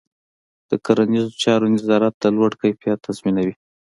[0.69, 3.55] د کرنيزو چارو نظارت د لوړ کیفیت تضمینوي.